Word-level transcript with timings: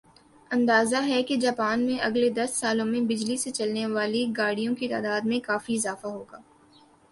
اندازہ 0.51 1.01
ھے 1.03 1.21
کہ 1.23 1.35
جاپان 1.37 1.85
میں 1.85 1.97
اگلے 1.99 2.29
دس 2.31 2.55
سالوں 2.55 2.85
میں 2.85 3.01
بجلی 3.09 3.37
سے 3.37 3.51
چلنے 3.51 3.85
والی 3.87 4.25
گاڑیوں 4.37 4.75
کی 4.75 4.87
تعداد 4.87 5.25
میں 5.25 5.39
کافی 5.43 5.75
اضافہ 5.75 6.07
ہو 6.07 6.23
گا 6.31 6.39